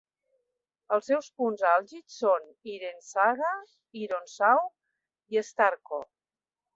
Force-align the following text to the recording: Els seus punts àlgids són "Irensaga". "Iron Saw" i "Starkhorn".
Els 0.95 1.03
seus 1.09 1.25
punts 1.41 1.65
àlgids 1.71 2.15
són 2.21 2.47
"Irensaga". 2.75 3.51
"Iron 4.05 4.25
Saw" 4.37 4.65
i 5.37 5.45
"Starkhorn". 5.51 6.11